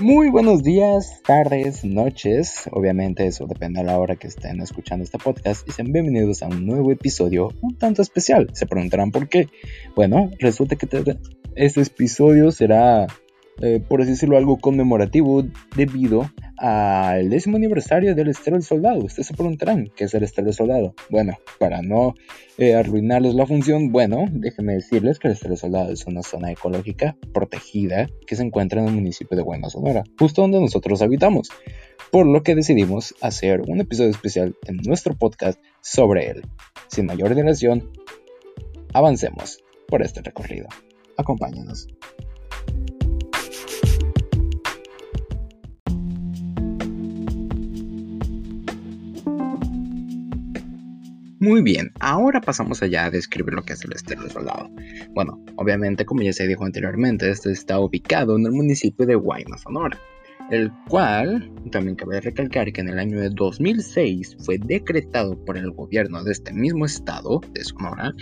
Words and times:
Muy 0.00 0.30
buenos 0.30 0.62
días, 0.62 1.20
tardes, 1.24 1.84
noches. 1.84 2.68
Obviamente 2.70 3.26
eso 3.26 3.48
depende 3.48 3.80
a 3.80 3.82
la 3.82 3.98
hora 3.98 4.14
que 4.14 4.28
estén 4.28 4.60
escuchando 4.60 5.02
este 5.02 5.18
podcast 5.18 5.68
y 5.68 5.72
sean 5.72 5.90
bienvenidos 5.90 6.44
a 6.44 6.46
un 6.46 6.66
nuevo 6.66 6.92
episodio 6.92 7.48
un 7.62 7.76
tanto 7.76 8.00
especial. 8.00 8.48
Se 8.52 8.66
preguntarán 8.66 9.10
por 9.10 9.28
qué. 9.28 9.48
Bueno, 9.96 10.30
resulta 10.38 10.76
que 10.76 10.86
este 11.56 11.82
episodio 11.82 12.52
será 12.52 13.08
eh, 13.60 13.82
por 13.86 14.04
decirlo, 14.04 14.36
algo 14.36 14.58
conmemorativo 14.58 15.44
debido 15.76 16.30
al 16.56 17.28
décimo 17.30 17.56
aniversario 17.56 18.14
del 18.14 18.28
Estero 18.28 18.56
del 18.56 18.62
Soldado. 18.62 19.04
Ustedes 19.04 19.26
se 19.26 19.34
preguntarán, 19.34 19.90
¿qué 19.96 20.04
es 20.04 20.14
el 20.14 20.22
Estero 20.22 20.46
del 20.46 20.54
Soldado? 20.54 20.94
Bueno, 21.10 21.38
para 21.58 21.82
no 21.82 22.14
eh, 22.56 22.74
arruinarles 22.74 23.34
la 23.34 23.46
función, 23.46 23.90
bueno, 23.90 24.26
déjenme 24.30 24.74
decirles 24.74 25.18
que 25.18 25.28
el 25.28 25.34
Estero 25.34 25.50
del 25.50 25.58
Soldado 25.58 25.92
es 25.92 26.06
una 26.06 26.22
zona 26.22 26.52
ecológica 26.52 27.16
protegida 27.32 28.08
que 28.26 28.36
se 28.36 28.42
encuentra 28.42 28.80
en 28.80 28.88
el 28.88 28.94
municipio 28.94 29.36
de 29.36 29.42
Buena 29.42 29.70
Sonora, 29.70 30.04
justo 30.18 30.42
donde 30.42 30.60
nosotros 30.60 31.02
habitamos. 31.02 31.50
Por 32.10 32.26
lo 32.26 32.42
que 32.42 32.54
decidimos 32.54 33.14
hacer 33.20 33.60
un 33.66 33.80
episodio 33.80 34.10
especial 34.10 34.56
en 34.66 34.76
nuestro 34.76 35.14
podcast 35.14 35.60
sobre 35.80 36.30
él. 36.30 36.42
Sin 36.86 37.06
mayor 37.06 37.34
dilación, 37.34 37.90
avancemos 38.94 39.62
por 39.88 40.02
este 40.02 40.22
recorrido. 40.22 40.68
Acompáñanos. 41.16 41.88
Muy 51.40 51.62
bien, 51.62 51.92
ahora 52.00 52.40
pasamos 52.40 52.82
allá 52.82 53.04
a 53.04 53.10
describir 53.10 53.54
lo 53.54 53.62
que 53.62 53.74
es 53.74 53.84
el 53.84 53.92
Estero 53.92 54.28
Soldado. 54.28 54.68
Bueno, 55.10 55.40
obviamente, 55.54 56.04
como 56.04 56.22
ya 56.22 56.32
se 56.32 56.48
dijo 56.48 56.64
anteriormente, 56.64 57.30
este 57.30 57.52
está 57.52 57.78
ubicado 57.78 58.36
en 58.36 58.46
el 58.46 58.52
municipio 58.52 59.06
de 59.06 59.14
Guaymas, 59.14 59.60
Sonora, 59.60 59.96
el 60.50 60.72
cual 60.88 61.48
también 61.70 61.94
cabe 61.94 62.20
recalcar 62.20 62.72
que 62.72 62.80
en 62.80 62.88
el 62.88 62.98
año 62.98 63.20
de 63.20 63.30
2006 63.30 64.36
fue 64.44 64.58
decretado 64.58 65.36
por 65.44 65.56
el 65.56 65.70
gobierno 65.70 66.24
de 66.24 66.32
este 66.32 66.52
mismo 66.52 66.86
estado 66.86 67.40
de 67.52 67.62
Sonora 67.62 68.12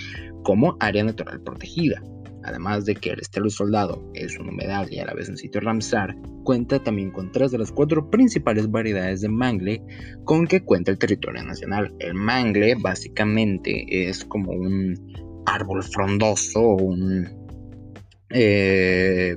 como 0.42 0.76
área 0.80 1.02
natural 1.02 1.40
protegida. 1.40 2.02
Además 2.46 2.84
de 2.84 2.94
que 2.94 3.10
el 3.10 3.20
Estero 3.20 3.50
Soldado 3.50 4.08
es 4.14 4.38
un 4.38 4.48
humedal 4.48 4.92
y 4.92 5.00
a 5.00 5.04
la 5.04 5.14
vez 5.14 5.28
un 5.28 5.36
sitio 5.36 5.60
Ramsar, 5.60 6.14
cuenta 6.44 6.82
también 6.82 7.10
con 7.10 7.32
tres 7.32 7.50
de 7.50 7.58
las 7.58 7.72
cuatro 7.72 8.08
principales 8.08 8.70
variedades 8.70 9.20
de 9.20 9.28
mangle 9.28 9.82
con 10.24 10.46
que 10.46 10.62
cuenta 10.62 10.92
el 10.92 10.98
territorio 10.98 11.42
nacional. 11.42 11.92
El 11.98 12.14
mangle 12.14 12.76
básicamente 12.76 14.08
es 14.08 14.24
como 14.24 14.52
un 14.52 14.94
árbol 15.44 15.82
frondoso, 15.82 16.60
un, 16.60 17.28
eh, 18.30 19.36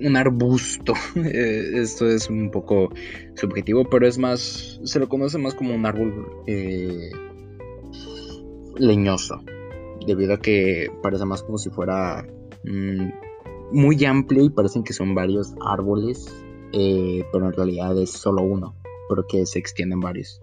un 0.00 0.16
arbusto. 0.16 0.94
Eh, 1.14 1.70
esto 1.74 2.08
es 2.08 2.28
un 2.28 2.50
poco 2.50 2.92
subjetivo, 3.36 3.88
pero 3.88 4.08
es 4.08 4.18
más, 4.18 4.80
se 4.82 4.98
lo 4.98 5.08
conoce 5.08 5.38
más 5.38 5.54
como 5.54 5.72
un 5.72 5.86
árbol 5.86 6.26
eh, 6.48 7.12
leñoso 8.76 9.44
debido 10.06 10.34
a 10.34 10.38
que 10.38 10.90
parece 11.02 11.24
más 11.24 11.42
como 11.42 11.58
si 11.58 11.70
fuera 11.70 12.26
mm, 12.64 13.10
muy 13.72 14.04
amplio 14.04 14.44
y 14.44 14.50
parecen 14.50 14.84
que 14.84 14.92
son 14.92 15.14
varios 15.14 15.54
árboles, 15.64 16.26
eh, 16.72 17.24
pero 17.32 17.46
en 17.46 17.52
realidad 17.52 17.96
es 17.98 18.10
solo 18.10 18.42
uno, 18.42 18.76
porque 19.08 19.46
se 19.46 19.58
extienden 19.58 20.00
varios. 20.00 20.40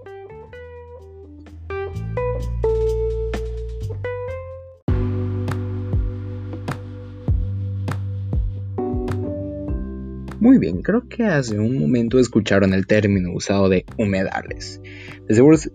Muy 10.40 10.58
bien, 10.58 10.82
creo 10.82 11.10
que 11.10 11.26
hace 11.26 11.60
un 11.60 11.78
momento 11.78 12.18
escucharon 12.18 12.74
el 12.74 12.88
término 12.88 13.34
usado 13.34 13.68
de 13.68 13.84
humedales. 13.98 14.82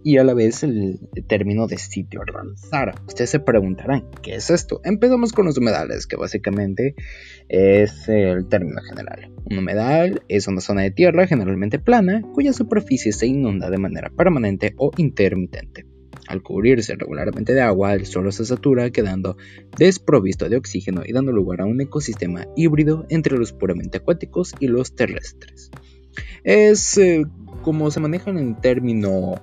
y 0.02 0.16
a 0.16 0.24
la 0.24 0.32
vez 0.32 0.62
el 0.62 1.00
término 1.28 1.66
de 1.66 1.76
sitio 1.76 2.22
Ramsar. 2.24 2.94
Ustedes 3.06 3.28
se 3.28 3.40
preguntarán, 3.40 4.06
¿qué 4.22 4.36
es 4.36 4.48
esto? 4.48 4.80
Empezamos 4.82 5.32
con 5.32 5.44
los 5.44 5.58
humedales, 5.58 6.06
que 6.06 6.16
básicamente 6.16 6.94
es 7.48 8.08
el 8.08 8.48
término 8.48 8.80
general. 8.88 9.30
Un 9.44 9.58
humedal 9.58 10.22
es 10.28 10.48
una 10.48 10.62
zona 10.62 10.80
de 10.80 10.90
tierra 10.90 11.26
generalmente 11.26 11.78
plana 11.78 12.22
cuya 12.32 12.54
superficie 12.54 13.12
se 13.12 13.26
inunda 13.26 13.68
de 13.68 13.76
manera 13.78 14.10
permanente 14.16 14.72
o 14.78 14.92
intermitente. 14.96 15.93
Al 16.26 16.42
cubrirse 16.42 16.94
regularmente 16.96 17.52
de 17.54 17.60
agua, 17.60 17.94
el 17.94 18.06
suelo 18.06 18.32
se 18.32 18.44
satura 18.44 18.90
quedando 18.90 19.36
desprovisto 19.76 20.48
de 20.48 20.56
oxígeno 20.56 21.02
y 21.04 21.12
dando 21.12 21.32
lugar 21.32 21.60
a 21.60 21.66
un 21.66 21.80
ecosistema 21.80 22.46
híbrido 22.56 23.04
entre 23.10 23.36
los 23.36 23.52
puramente 23.52 23.98
acuáticos 23.98 24.54
y 24.58 24.68
los 24.68 24.94
terrestres. 24.94 25.70
Es 26.42 26.96
eh, 26.98 27.24
como 27.62 27.90
se 27.90 28.00
maneja 28.00 28.30
en 28.30 28.38
el 28.38 28.56
término 28.56 29.34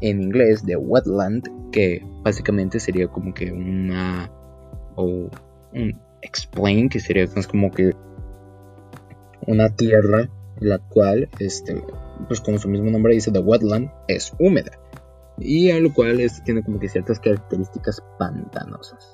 en 0.00 0.22
inglés 0.22 0.64
de 0.64 0.76
wetland, 0.76 1.70
que 1.70 2.02
básicamente 2.22 2.80
sería 2.80 3.08
como 3.08 3.34
que 3.34 3.52
una 3.52 4.30
o 4.96 5.30
un 5.72 6.00
explain, 6.22 6.88
que 6.88 7.00
sería 7.00 7.26
como 7.26 7.70
que 7.70 7.92
una 9.46 9.68
tierra 9.76 10.30
la 10.60 10.78
cual, 10.78 11.28
este, 11.38 11.82
pues 12.28 12.40
como 12.40 12.58
su 12.58 12.68
mismo 12.68 12.90
nombre 12.90 13.14
dice, 13.14 13.30
the 13.30 13.40
wetland 13.40 13.90
es 14.08 14.32
húmeda 14.38 14.78
y 15.38 15.70
a 15.70 15.80
lo 15.80 15.92
cual 15.92 16.20
tiene 16.44 16.62
como 16.62 16.78
que 16.78 16.88
ciertas 16.88 17.20
características 17.20 18.02
pantanosas. 18.18 19.10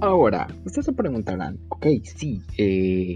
Ahora, 0.00 0.46
ustedes 0.64 0.86
se 0.86 0.92
preguntarán, 0.92 1.58
ok, 1.68 1.86
sí, 2.02 2.40
eh, 2.56 3.14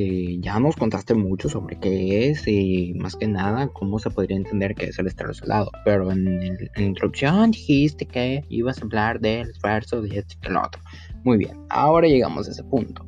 eh, 0.00 0.38
ya 0.38 0.60
nos 0.60 0.76
contaste 0.76 1.12
mucho 1.14 1.48
sobre 1.48 1.76
qué 1.80 2.30
es 2.30 2.46
y 2.46 2.94
más 2.94 3.16
que 3.16 3.26
nada 3.26 3.66
cómo 3.66 3.98
se 3.98 4.10
podría 4.10 4.36
entender 4.36 4.76
qué 4.76 4.84
es 4.86 4.98
el 5.00 5.08
estero 5.08 5.34
salado, 5.34 5.72
pero 5.84 6.12
en, 6.12 6.38
la 6.76 6.82
introducción 6.82 7.50
dijiste 7.50 8.06
que 8.06 8.44
ibas 8.48 8.78
a 8.78 8.84
hablar 8.84 9.18
del 9.18 9.50
esfuerzo 9.50 10.00
de 10.00 10.18
este 10.20 10.36
que 10.40 10.50
lo 10.50 10.62
otro. 10.62 10.80
Muy 11.24 11.36
bien, 11.36 11.56
ahora 11.70 12.06
llegamos 12.06 12.46
a 12.46 12.52
ese 12.52 12.62
punto. 12.62 13.04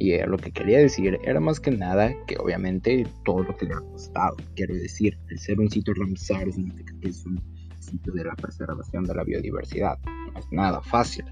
Y 0.00 0.18
lo 0.26 0.36
que 0.36 0.50
quería 0.50 0.78
decir 0.78 1.16
era 1.22 1.38
más 1.38 1.60
que 1.60 1.70
nada 1.70 2.12
que 2.26 2.36
obviamente 2.38 3.06
todo 3.24 3.44
lo 3.44 3.56
que 3.56 3.66
le 3.66 3.74
ha 3.74 3.80
costado. 3.92 4.34
Quiero 4.56 4.74
decir, 4.74 5.16
el 5.28 5.38
ser 5.38 5.60
un 5.60 5.70
sitio 5.70 5.94
Ramsar 5.94 6.50
significa 6.50 6.92
que 7.00 7.10
es 7.10 7.24
un 7.24 7.40
sitio 7.78 8.12
de 8.12 8.24
la 8.24 8.34
preservación 8.34 9.04
de 9.04 9.14
la 9.14 9.22
biodiversidad. 9.22 9.96
No 10.32 10.40
es 10.40 10.46
nada 10.50 10.82
fácil. 10.82 11.24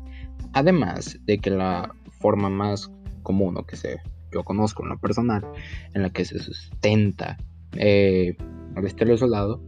Además 0.53 1.19
de 1.25 1.39
que 1.39 1.51
la 1.51 1.93
forma 2.21 2.49
más 2.49 2.89
común 3.25 3.57
o 3.59 3.67
que 3.67 3.75
se, 3.77 3.99
yo 4.35 4.45
conozco 4.45 4.83
en 4.83 4.91
lo 4.91 4.99
personal, 4.99 5.47
en 5.95 6.03
la 6.03 6.11
que 6.11 6.25
se 6.25 6.39
sustenta 6.39 7.39
eh, 7.77 8.37
al 8.77 8.87
estilo 8.87 9.17
soldado, 9.17 9.63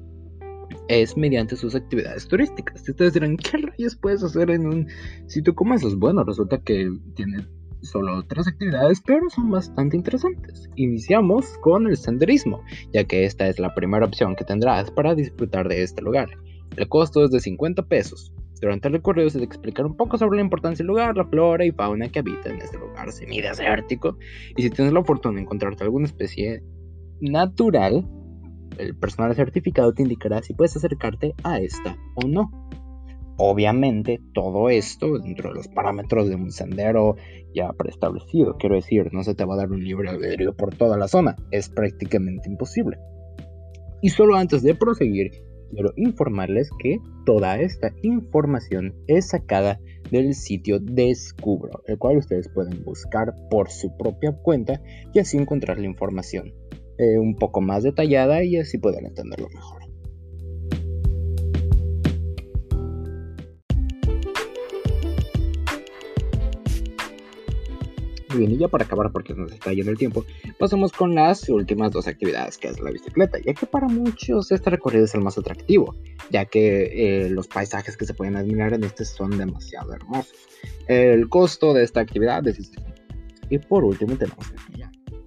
es 0.89 1.17
mediante 1.17 1.57
sus 1.57 1.75
actividades 1.75 2.29
turísticas. 2.29 2.89
Ustedes 2.89 3.15
dirán, 3.15 3.37
¿qué 3.37 3.59
rayos 3.59 3.97
puedes 3.97 4.23
hacer 4.23 4.51
en 4.51 4.67
un 4.67 4.89
sitio 5.27 5.55
como 5.55 5.75
esos? 5.75 5.99
Bueno, 5.99 6.25
resulta 6.25 6.59
que 6.59 6.91
tiene 7.15 7.47
solo 7.83 8.19
otras 8.19 8.49
actividades, 8.49 9.01
pero 9.05 9.31
son 9.31 9.51
bastante 9.51 9.97
interesantes. 9.97 10.69
Iniciamos 10.77 11.59
con 11.59 11.87
el 11.87 11.97
senderismo, 11.97 12.63
ya 12.93 13.05
que 13.05 13.25
esta 13.25 13.47
es 13.49 13.59
la 13.59 13.75
primera 13.75 14.07
opción 14.07 14.35
que 14.35 14.45
tendrás 14.45 14.91
para 14.91 15.15
disfrutar 15.15 15.69
de 15.69 15.83
este 15.83 16.03
lugar. 16.03 16.29
El 16.77 16.89
costo 16.89 17.25
es 17.25 17.31
de 17.31 17.41
50 17.41 17.87
pesos. 17.87 18.33
Durante 18.61 18.89
el 18.89 18.95
recorrido 18.95 19.29
se 19.29 19.39
te 19.39 19.45
explicará 19.45 19.87
un 19.87 19.97
poco 19.97 20.17
sobre 20.17 20.37
la 20.37 20.43
importancia 20.43 20.83
del 20.83 20.89
lugar, 20.89 21.17
la 21.17 21.27
flora 21.27 21.65
y 21.65 21.73
fauna 21.73 22.09
que 22.09 22.21
habita 22.21 22.49
en 22.49 22.57
este 22.57 22.79
lugar 22.79 23.13
semidesértico, 23.13 24.17
y 24.57 24.63
si 24.63 24.71
tienes 24.71 24.93
la 24.93 25.05
fortuna 25.05 25.37
de 25.37 25.43
encontrarte 25.43 25.85
alguna 25.85 26.07
especie 26.07 26.63
natural, 27.21 28.07
el 28.79 28.97
personal 28.97 29.35
certificado 29.35 29.93
te 29.93 30.03
indicará 30.03 30.43
si 30.43 30.55
puedes 30.55 30.77
acercarte 30.77 31.35
a 31.43 31.61
esta 31.61 31.97
o 32.15 32.27
no. 32.27 32.51
Obviamente 33.39 34.21
todo 34.33 34.71
esto 34.71 35.19
dentro 35.19 35.51
de 35.51 35.57
los 35.57 35.69
parámetros 35.69 36.29
de 36.29 36.37
un 36.37 36.51
sendero 36.51 37.17
ya 37.55 37.71
preestablecido. 37.75 38.57
Quiero 38.57 38.77
decir, 38.77 39.13
no 39.13 39.23
se 39.23 39.35
te 39.35 39.45
va 39.45 39.55
a 39.55 39.59
dar 39.59 39.71
un 39.71 39.85
libre 39.85 40.09
albedrío 40.09 40.57
por 40.57 40.75
toda 40.75 40.97
la 40.97 41.07
zona. 41.07 41.37
Es 41.51 41.69
prácticamente 41.69 42.49
imposible. 42.49 42.97
Y 44.01 44.09
solo 44.09 44.37
antes 44.37 44.63
de 44.63 44.75
proseguir, 44.75 45.33
quiero 45.71 45.93
informarles 45.97 46.71
que 46.79 46.99
toda 47.25 47.59
esta 47.61 47.93
información 48.03 48.95
es 49.07 49.29
sacada 49.29 49.81
del 50.11 50.35
sitio 50.35 50.79
Descubro, 50.79 51.83
el 51.87 51.99
cual 51.99 52.19
ustedes 52.19 52.49
pueden 52.49 52.85
buscar 52.85 53.35
por 53.51 53.71
su 53.71 53.97
propia 53.97 54.33
cuenta 54.33 54.81
y 55.13 55.19
así 55.19 55.37
encontrar 55.37 55.79
la 55.79 55.87
información 55.87 56.55
eh, 56.99 57.19
un 57.19 57.37
poco 57.37 57.61
más 57.61 57.83
detallada 57.83 58.43
y 58.43 58.57
así 58.57 58.79
pueden 58.79 59.07
entenderlo 59.07 59.49
mejor. 59.49 59.86
Bien, 68.37 68.53
y 68.53 68.59
ya 68.59 68.69
para 68.69 68.85
acabar, 68.85 69.11
porque 69.13 69.35
nos 69.35 69.53
está 69.53 69.73
yendo 69.73 69.91
el 69.91 69.99
tiempo, 69.99 70.25
pasamos 70.59 70.93
con 70.93 71.15
las 71.15 71.49
últimas 71.49 71.93
dos 71.93 72.07
actividades, 72.07 72.59
que 72.59 72.69
es 72.69 72.81
la 72.81 72.91
bicicleta, 72.91 73.39
ya 73.45 73.55
que 73.55 73.67
para 73.67 73.89
muchos 73.89 74.53
este 74.53 74.71
recorrido 74.71 75.05
es 75.05 75.15
el 75.15 75.23
más 75.23 75.39
atractivo. 75.39 75.95
ya 76.31 76.45
que 76.45 77.25
eh, 77.25 77.31
los 77.31 77.47
paisajes 77.47 77.97
que 77.97 78.05
se 78.05 78.15
pueden 78.15 78.37
admirar 78.37 78.73
en 78.75 78.85
este 78.85 79.05
son 79.05 79.39
demasiado 79.39 79.95
hermosos. 79.95 80.35
El 80.89 81.29
costo 81.29 81.73
de 81.75 81.85
esta 81.85 82.01
actividad 82.01 82.47
es 82.47 82.71
Y 83.49 83.59
por 83.59 83.85
último 83.85 84.17
tenemos 84.17 84.47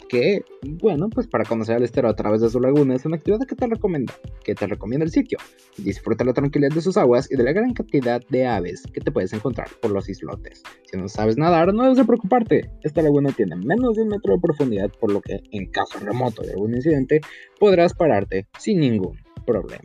que, 0.09 0.43
bueno, 0.63 1.07
pues 1.09 1.27
para 1.27 1.45
conocer 1.45 1.77
el 1.77 1.83
estero 1.83 2.09
a 2.09 2.15
través 2.15 2.41
de 2.41 2.49
su 2.49 2.59
laguna 2.59 2.95
es 2.95 3.05
una 3.05 3.15
actividad 3.15 3.45
que 3.47 3.55
te 3.55 3.67
recomienda, 3.67 4.13
que 4.43 4.55
te 4.55 4.67
recomienda 4.67 5.05
el 5.05 5.11
sitio. 5.11 5.37
Disfruta 5.77 6.25
la 6.25 6.33
tranquilidad 6.33 6.73
de 6.73 6.81
sus 6.81 6.97
aguas 6.97 7.31
y 7.31 7.37
de 7.37 7.43
la 7.43 7.53
gran 7.53 7.73
cantidad 7.73 8.21
de 8.29 8.47
aves 8.47 8.83
que 8.91 8.99
te 8.99 9.11
puedes 9.11 9.31
encontrar 9.31 9.69
por 9.81 9.91
los 9.91 10.09
islotes. 10.09 10.63
Si 10.91 10.97
no 10.97 11.07
sabes 11.07 11.37
nadar, 11.37 11.73
no 11.73 11.83
debes 11.83 11.97
de 11.97 12.05
preocuparte. 12.05 12.69
Esta 12.83 13.01
laguna 13.01 13.31
tiene 13.31 13.55
menos 13.55 13.95
de 13.95 14.01
un 14.01 14.09
metro 14.09 14.33
de 14.33 14.41
profundidad, 14.41 14.91
por 14.99 15.13
lo 15.13 15.21
que 15.21 15.39
en 15.51 15.71
caso 15.71 15.99
remoto 15.99 16.41
de 16.41 16.51
algún 16.51 16.75
incidente 16.75 17.21
podrás 17.59 17.93
pararte 17.93 18.47
sin 18.57 18.79
ningún 18.79 19.17
problema. 19.45 19.83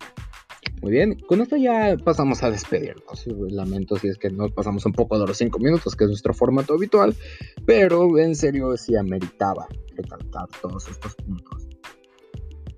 Muy 0.85 0.93
bien, 0.93 1.19
con 1.21 1.41
esto 1.41 1.57
ya 1.57 1.97
pasamos 1.97 2.43
a 2.43 2.51
despedirnos. 2.51 3.27
Lamento 3.27 3.97
si 3.97 4.09
es 4.09 4.19
que 4.19 4.29
nos 4.29 4.53
pasamos 4.53 4.85
un 4.85 4.93
poco 4.93 5.19
de 5.19 5.27
los 5.27 5.39
5 5.39 5.59
minutos, 5.59 5.97
que 5.97 6.05
es 6.05 6.11
nuestro 6.11 6.35
formato 6.35 6.75
habitual, 6.75 7.17
pero 7.65 8.19
en 8.19 8.35
serio 8.35 8.77
sí 8.77 8.95
ameritaba 8.95 9.67
recalcar 9.97 10.47
todos 10.61 10.87
estos 10.91 11.15
puntos. 11.15 11.67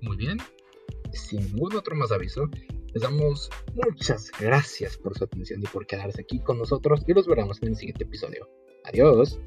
Muy 0.01 0.15
bien, 0.15 0.37
sin 1.11 1.41
ningún 1.47 1.75
otro 1.75 1.97
más 1.97 2.13
aviso, 2.13 2.49
les 2.93 3.03
damos 3.03 3.49
muchas 3.75 4.31
gracias 4.39 4.95
por 4.95 5.17
su 5.17 5.25
atención 5.25 5.61
y 5.61 5.67
por 5.67 5.85
quedarse 5.85 6.21
aquí 6.21 6.39
con 6.39 6.59
nosotros 6.59 7.03
y 7.05 7.13
los 7.13 7.27
veremos 7.27 7.61
en 7.61 7.67
el 7.67 7.75
siguiente 7.75 8.05
episodio. 8.05 8.49
Adiós. 8.85 9.37